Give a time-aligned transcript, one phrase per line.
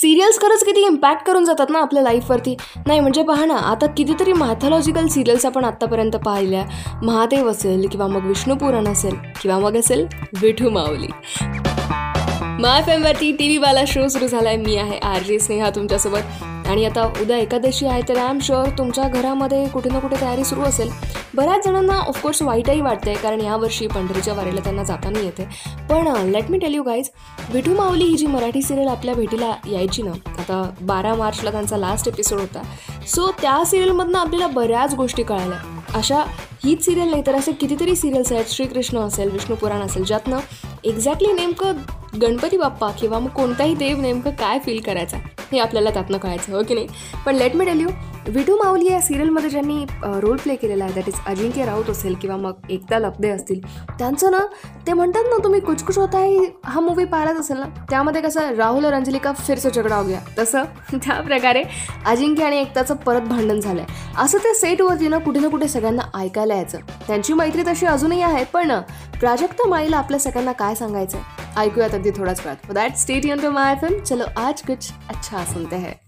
[0.00, 2.56] Serials खरंच किती impact करून जातात ना आपल्या लाईफवरती
[2.86, 6.64] नाही म्हणजे पहा ना आता कितीतरी मॅथॉलॉजिकल सिरियल्स आपण आत्तापर्यंत पाहिल्या.
[7.02, 10.06] महादेव असेल किंवा मग विष्णुपुराण असेल किंवा मग असेल
[10.40, 11.08] विठू माऊली
[12.60, 16.44] माय फेमवरती टी व्हीवाला शो सुरू झाला आहे मी आहे आर जे स्नेहा तुमच्यासोबत.
[16.68, 20.44] आणि आता उद्या एकादशी आहे तर आय एम शुअर तुमच्या घरामध्ये कुठे ना कुठे तयारी
[20.44, 20.90] सुरू असेल.
[21.34, 25.48] बऱ्याच जणांना ऑफकोर्स वाईटही वाटते कारण यावर्षी पंढरीच्या वारीला त्यांना जाताना येते.
[25.90, 27.10] पण let me tell you guys
[27.52, 32.08] Vithu Mauli ही जी मराठी सिरियल आपल्या भेटीला यायची ना आता बारा मार्चला त्यांचा लास्ट
[32.08, 32.62] एपिसोड होता.
[33.06, 35.75] सो त्या सिरियलमधनं आपल्याला बऱ्याच गोष्टी कळाल्या.
[35.96, 36.22] अशा
[36.64, 38.44] हीच सिरियल नाही तर असे कितीतरी सिरियल्स आहेत.
[38.48, 40.38] श्रीकृष्ण असेल विष्णू पुराण असेल ज्यातनं
[40.84, 41.76] एक्झॅक्टली नेमकं
[42.22, 45.16] गणपती बाप्पा किंवा मग कोणताही देव नेमकं काय फील करायचा
[45.52, 46.86] हे आपल्याला त्यातनं कळायचं हो की नाही?
[47.26, 47.88] पण let me tell you
[48.26, 49.84] Vithu Mauli या सिरियलमध्ये ज्यांनी
[50.20, 53.60] रोल प्ले केलेला आहे दॅट इज अजिंक्य राऊत असेल किंवा मग एकता लपदे असतील
[53.98, 54.38] त्यांचं ना
[54.86, 58.54] ते म्हणतात ना तुम्ही कुछ कुछ होता आहे हा मूवी पाहिलाच असेल ना त्यामध्ये कसं
[58.56, 60.20] राहुल और अंजलिका फिरचं झगडा हो गया.
[60.38, 61.62] तसं त्या प्रकारे
[62.06, 66.02] अजिंक्य आणि एकताचं परत भांडण झालं आहे असं ते सेटवरती ना कुठे ना कुठे सगळ्यांना
[66.20, 66.78] ऐकायला यायचं.
[67.06, 68.72] त्यांची मैत्री तशी अजूनही आहे पण
[69.20, 71.18] प्राजक्ता माईला आपल्या सगळ्यांना काय सांगायचं
[71.58, 75.76] ऐकूयात अगदी थोडाच वेळात दॅट स्टेट युन टू माय फिल्म चलो आज कुछ अच्छा सुनते
[75.76, 76.05] हैं.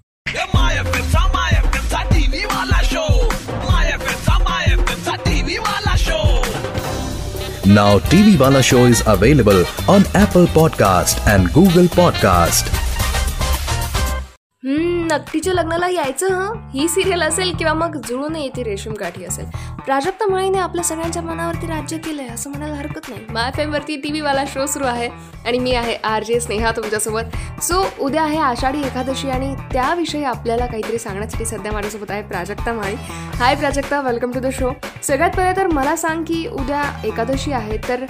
[7.69, 12.73] Now TV Wala show is available on Apple Podcast and Google Podcast.
[14.63, 14.98] Hmm.
[15.09, 16.69] नक्कीच्या लग्नाला यायचं हं?
[16.75, 19.45] ही सिरियल असेल किंवा मग जुळून येते रेशीम काठी असेल.
[19.87, 23.25] प्राजक्ता माळीने आपल्या सगळ्यांच्या मनावरती राज्य केलंय असं म्हणायला हरकत नाही.
[23.31, 25.09] माय फेमवरती टी व्हीवाला शो सुरू आहे
[25.47, 27.37] आणि मी आहे आर जे स्नेहा तुमच्यासोबत.
[27.63, 32.95] सो उद्या आहे आषाढी एकादशी आणि त्याविषयी आपल्याला काहीतरी सांगण्यासाठी सध्या माझ्यासोबत आहे Prajakta Mali.
[33.37, 34.71] Hi Prajakta welcome to the show
[35.03, 38.05] सगळ्यात पहिले तर मला सांग की उद्या एकादशी आहे तर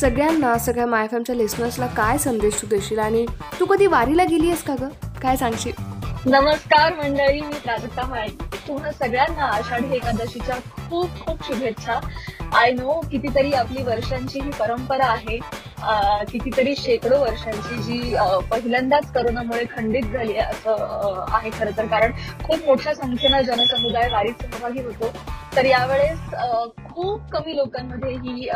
[0.00, 3.26] सगळ्यांना सगळ्या माय फेमच्या लिस्नर्सला काय संदेश तू देशील आणि
[3.60, 4.88] तू कधी वारीला गेली आहेस का गं?
[5.22, 5.93] काय सांगशील?
[6.26, 8.30] नमस्कार मंडळी मी प्राजक्ता माळी.
[8.66, 10.54] तुम्हा सगळ्यांना आषाढी एकादशीच्या
[10.88, 11.98] खूप खूप शुभेच्छा.
[12.58, 15.38] आय नो कितीतरी आपली वर्षांची ही परंपरा आहे.
[16.30, 18.14] कितीतरी शेकडो वर्षांची जी
[18.50, 21.86] पहिल्यांदाच करोनामुळे खंडित झाली असं आहे खरं तर.
[21.86, 22.12] कारण
[22.44, 25.12] खूप मोठ्या संख्येनं जनसमुदाय वारीत सहभागी होतो.
[25.56, 26.18] तर यावेळेस
[26.94, 28.48] खूप कमी लोकांमध्ये ही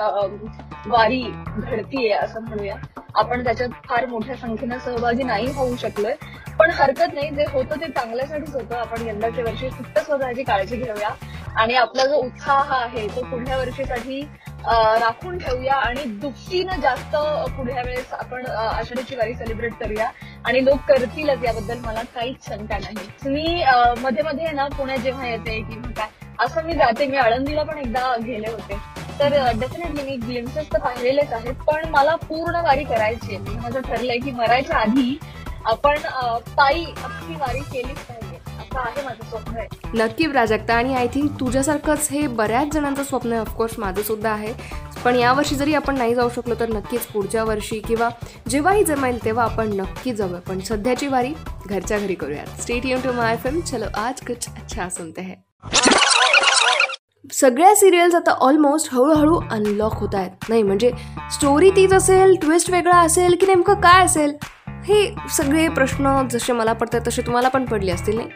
[0.87, 2.77] वारी घडतीये असं म्हणूया.
[3.15, 6.15] आपण त्याच्यात फार मोठ्या संख्येनं सहभागी नाही होऊ शकलोय.
[6.59, 7.31] पण हरकत नाही.
[7.31, 8.75] जे होतं ते चांगल्यासाठीच होतं.
[8.77, 11.09] आपण यंदाच्या वर्षी फक्त स्वतःची काळजी घेऊया.
[11.57, 14.21] आणि आपला जो उत्साह आहे तो पुढल्या वर्षीसाठी
[15.01, 17.17] राखून ठेवूया आणि दुःखीनं जास्त
[17.57, 20.11] पुढल्या वेळेस आपण आषाढीची वारी सेलिब्रेट करूया.
[20.47, 23.31] आणि लोक करतीलच याबद्दल मला काहीच शंका नाही.
[23.31, 23.65] मी
[24.03, 26.09] मध्ये मध्ये ना पुण्यात जेव्हा येते किंवा काय
[26.45, 27.07] असं मी जाते.
[27.07, 28.77] मी आळंदीला पण एकदा गेले होते.
[29.21, 31.55] तर डेफिनेटली मी ग्लिम्सेस तर पाहिलेलेच आहेत.
[31.67, 33.57] पण मला पूर्ण वारी करायची आहे.
[33.59, 35.19] माझं ठरलंय की मरायच्या आधी
[35.69, 35.99] आपण
[36.57, 38.37] पायी आपली वारी केलीच पाहिजे.
[38.37, 39.67] असं आहे माझं स्वप्न आहे.
[39.95, 43.41] नक्की प्राजक्ता आणि आय थिंक तुझ्यासारखंच हे बऱ्याच जणांचं स्वप्न आहे.
[43.41, 44.53] ऑफकोर्स माझं सुद्धा आहे.
[45.05, 48.09] पण यावर्षी जरी आपण नाही जाऊ शकलो तर नक्कीच पुढच्या वर्षी किंवा
[48.49, 51.33] जेव्हाही जमेल तेव्हा आपण नक्की जाऊया पण सध्याची वारी
[51.67, 52.61] घरच्या घरी करूयात.
[52.63, 55.37] स्टेट युन टू माय फिल्म चलो आज कुछ अच्छा सुनते हैं.
[57.33, 60.49] सगळ्या सिरियल्स आता ऑलमोस्ट हळूहळू अनलॉक होत आहेत.
[60.49, 60.91] नाही म्हणजे
[61.33, 64.37] स्टोरी तीच असेल ट्विस्ट वेगळा असेल की नेमकं काय असेल?
[64.85, 68.29] हे सगळे प्रश्न जसे मला पडतात तसे तुम्हाला पण पडले असतील नाही?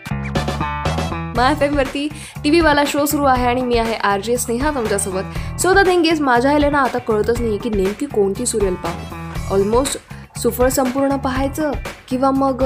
[1.36, 2.08] माय वरती
[2.44, 5.60] टी व्हीवाला शो सुरू आहे आणि मी आहे आर जे स्नेहा तुमच्यासोबत.
[5.60, 9.54] सो द थिंग इज माझ्या ह्याला ना आता कळतच नाही की नेमकी कोणती सिरियल पाहू.
[9.54, 9.98] ऑलमोस्ट
[10.38, 11.70] सुफळ संपूर्ण पाहायचं
[12.08, 12.62] किंवा मग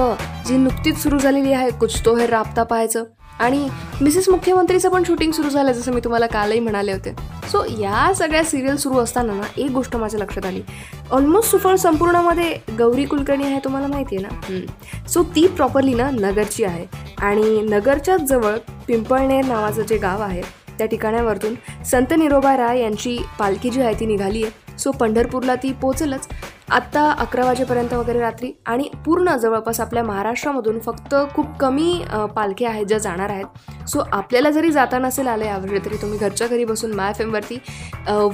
[0.46, 3.04] जी नुकतीच सुरू झालेली आहे कुछ तो हे राबता पाहायचं.
[3.40, 3.68] आणि
[4.00, 7.14] मिसेस मुख्यमंत्रीचं पण शूटिंग सुरू झालं जसं मी तुम्हाला कालही म्हणाले होते.
[7.52, 10.62] सो या सगळ्या सिरियल सुरू असताना ना एक गोष्ट माझ्या लक्षात आली.
[11.10, 16.64] ऑलमोस्ट सुफळ संपूर्णमध्ये गौरी कुलकर्णी आहे तुम्हाला माहिती आहे ना सो ती प्रॉपरली ना नगरची
[16.64, 16.84] आहे.
[17.18, 20.42] आणि नगरच्याच जवळ पिंपळनेर नावाचं जे गाव आहे
[20.78, 21.54] त्या ठिकाणावरतून
[21.90, 26.28] संत निरोबा राय यांची पालखी जी आहे ती निघाली आहे सो पंढरपूरला ती पोचेलच.
[26.70, 32.02] आत्ता अकरा वाजेपर्यंत वगैरे रात्री आणि पूर्ण जवळपास आपल्या महाराष्ट्रामधून फक्त खूप कमी
[32.34, 33.88] पालख्या आहेत ज्या जाणार आहेत.
[33.88, 37.58] सो आपल्याला जरी जाता नसेल आलं यावर्षी तरी तुम्ही घरच्या घरी बसून माय एफ एमवरती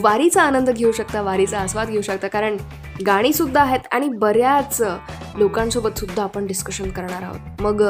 [0.02, 2.28] वारीचा आनंद घेऊ शकता वारीचा आस्वाद घेऊ शकता.
[2.28, 2.56] कारण
[3.06, 4.80] गाणीसुद्धा आहेत आणि बऱ्याच
[5.38, 7.62] लोकांसोबतसुद्धा आपण डिस्कशन करणार आहोत.
[7.62, 7.82] मग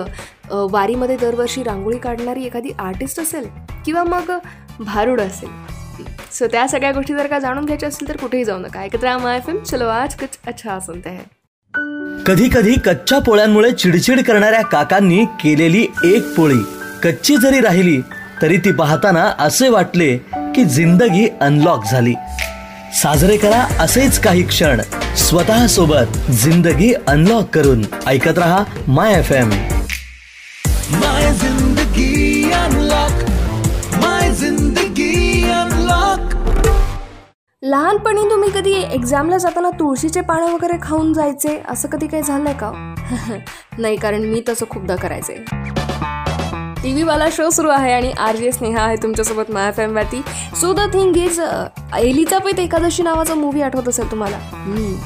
[0.72, 3.48] वारीमध्ये दरवर्षी रांगोळी काढणारी एखादी आर्टिस्ट असेल
[3.84, 4.32] किंवा मग
[4.80, 5.48] भारूड असेल
[6.32, 8.80] सो त्या सगळ्या गोष्टी जर का जाणून घ्यायच्या असतील तर कुठेही जाऊ नका.
[8.80, 11.24] ऐकत राहा माय फिल्म चलो आज कुछ अच्छा सुनते हैं.
[12.24, 16.58] कधी कधी कच्च्या पोळ्यांमुळे चिडचिड करणाऱ्या काकांनी केलेली एक पोळी
[17.02, 18.00] कच्ची जरी राहिली
[18.42, 22.14] तरी ती पाहताना असे वाटले की जिंदगी अनलॉक झाली.
[22.94, 24.80] साजरे करा असेच काही क्षण.
[25.16, 27.82] स्वतः सोबत जिंदगी अनलॉक करून.
[28.06, 29.50] ऐकत रहा माय एफ एम
[37.62, 41.56] लहानपणी तुम्ही कधी एक्झामला जाताना तुळशीचे पानं वगैरे खाऊन जायचे?
[41.68, 42.70] असं कधी काही झालंय का?
[43.78, 45.34] नाही कारण मी तसं खूपदा करायचे.
[46.82, 50.22] टी व्हीवाला शो सुरू आहे आणि आर जे स्नेहा आहे तुमच्यासोबत माया फॅमवरती
[50.60, 51.40] सो द थिंग इज
[51.98, 54.38] एलिचा एकादशी नावाचा मूवी आठवत असेल तुम्हाला?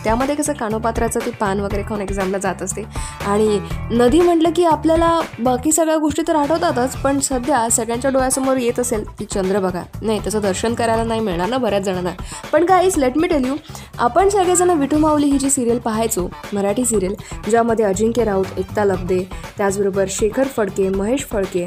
[0.05, 2.83] त्यामध्ये कसं कानोपात्राचं ते पान वगैरे खाऊन एक्झामला जात असते.
[3.27, 3.59] आणि
[3.91, 9.05] नदी म्हटलं की आपल्याला बाकी सगळ्या गोष्टी तर आठवतातच पण सध्या सगळ्यांच्या डोळ्यासमोर येत असेल
[9.19, 12.11] ती चंद्रभागा नाही त्याचं दर्शन करायला नाही मिळणार ना बऱ्याच जणांना.
[12.53, 13.57] पण guys let me tell you
[13.99, 17.15] आपण सगळेजण विठू माऊली ही जी सिरियल पाहायचो मराठी सिरियल
[17.51, 19.23] ज्यामध्ये अजिंक्य राऊत एकता लब्दे
[19.59, 21.67] त्याचबरोबर शेखर फडके महेश फडके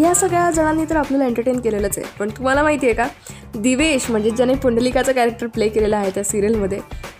[0.00, 2.06] या सगळ्या जणांनी तर आपल्याला एंटरटेन केलेलंच आहे.
[2.18, 3.06] पण तुम्हाला माहिती आहे का?
[3.54, 6.78] दिवेश म्हणजे ज्याने पुंडलिकाचं कॅरेक्टर प्ले केलेला आहे त्या सिरियलमध्ये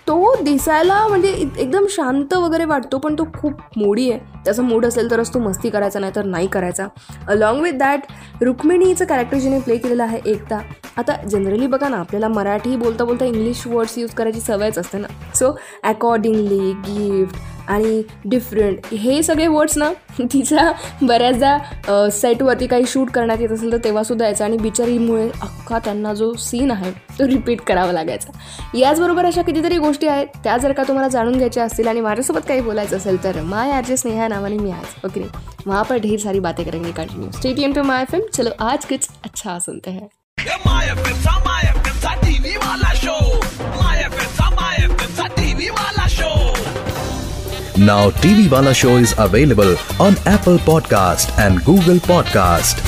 [0.09, 4.21] तो दिसायला म्हणजे एकदम शांत वगैरे वाटतो पण तो खूप मोडी आहे.
[4.45, 6.87] त्याचा मूड असेल तरच तो मस्ती करायचा नाही तर नाही करायचा.
[7.29, 10.61] अलॉंग विथ दॅट रुक्मिणीचं कॅरेक्टर जिने प्ले केलेलं आहे एकता.
[10.97, 15.09] आता जनरली बघा ना आपल्याला मराठी बोलता बोलता इंग्लिश वर्ड्स यूज करायची सवयच असते ना.
[15.35, 17.37] सो अकॉर्डिंगली गिफ्ट
[17.69, 19.91] आणि डिफरंट हे सगळे वर्ड्स ना
[20.23, 20.71] तिचा
[21.03, 24.45] बऱ्याचदा सेटवरती काही शूट करण्यात येत असेल तर तेव्हासुद्धा यायचं.
[24.45, 28.33] आणि बिचारीमुळे अख्खा त्यांना जो सीन आहे तो रिपीट करावा लागायचा.
[28.79, 32.61] याचबरोबर अशा कितीतरी गोष्टी आहेत त्या जर का तुम्हाला जाणून घ्यायच्या असतील आणि माझ्यासोबत काही
[32.61, 35.31] बोलायचं असेल तर माय आर जे स्नेहा नावाने मी आज ओके नहीं?
[35.67, 39.59] वहाँ पर ढेर सारी बातें करेंगे continue stay tuned to my film चलो आज कुछ अच्छा
[39.59, 40.09] सुनते हैं.
[47.79, 52.86] Now TV Wala Show is available on Apple Podcast and Google Podcast.